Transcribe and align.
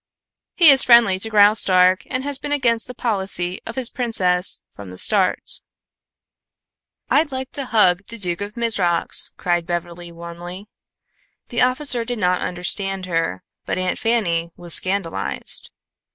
He 0.55 0.71
is 0.71 0.83
friendly 0.83 1.19
to 1.19 1.29
Graustark 1.29 2.05
and 2.07 2.23
has 2.23 2.39
been 2.39 2.51
against 2.51 2.87
the 2.87 2.95
policy 2.95 3.61
of 3.67 3.75
his 3.75 3.91
princess 3.91 4.59
from 4.75 4.89
the 4.89 4.97
start." 4.97 5.61
"I'd 7.11 7.31
like 7.31 7.51
to 7.51 7.67
hug 7.67 8.07
the 8.07 8.17
Duke 8.17 8.41
of 8.41 8.57
Mizrox," 8.57 9.29
cried 9.37 9.67
Beverly, 9.67 10.11
warmly. 10.11 10.65
The 11.49 11.61
officer 11.61 12.03
did 12.03 12.17
not 12.17 12.41
understand 12.41 13.05
her, 13.05 13.43
but 13.67 13.77
Aunt 13.77 13.99
Fanny 13.99 14.49
was 14.57 14.73
scandalized. 14.73 15.69